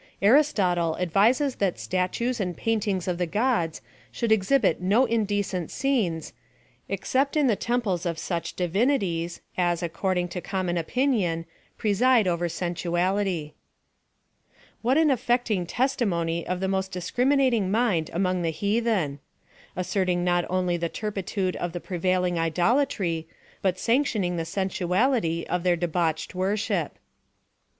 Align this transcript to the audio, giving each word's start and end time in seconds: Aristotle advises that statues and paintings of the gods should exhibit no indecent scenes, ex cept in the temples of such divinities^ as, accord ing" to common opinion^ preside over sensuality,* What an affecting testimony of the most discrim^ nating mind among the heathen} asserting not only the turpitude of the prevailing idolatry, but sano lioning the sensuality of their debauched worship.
Aristotle 0.19 0.97
advises 0.97 1.57
that 1.57 1.77
statues 1.77 2.39
and 2.39 2.57
paintings 2.57 3.07
of 3.07 3.19
the 3.19 3.27
gods 3.27 3.83
should 4.11 4.31
exhibit 4.31 4.81
no 4.81 5.05
indecent 5.05 5.69
scenes, 5.69 6.33
ex 6.89 7.09
cept 7.09 7.37
in 7.37 7.45
the 7.45 7.55
temples 7.55 8.03
of 8.07 8.17
such 8.17 8.55
divinities^ 8.55 9.41
as, 9.59 9.83
accord 9.83 10.17
ing" 10.17 10.27
to 10.29 10.41
common 10.41 10.75
opinion^ 10.75 11.45
preside 11.77 12.27
over 12.27 12.49
sensuality,* 12.49 13.53
What 14.81 14.97
an 14.97 15.11
affecting 15.11 15.67
testimony 15.67 16.47
of 16.47 16.61
the 16.61 16.67
most 16.67 16.91
discrim^ 16.91 17.35
nating 17.35 17.69
mind 17.69 18.09
among 18.11 18.41
the 18.41 18.49
heathen} 18.49 19.19
asserting 19.75 20.23
not 20.23 20.45
only 20.49 20.77
the 20.77 20.89
turpitude 20.89 21.55
of 21.57 21.73
the 21.73 21.79
prevailing 21.79 22.39
idolatry, 22.39 23.27
but 23.61 23.77
sano 23.77 24.01
lioning 24.03 24.37
the 24.37 24.45
sensuality 24.45 25.45
of 25.47 25.61
their 25.61 25.75
debauched 25.75 26.33
worship. 26.33 26.97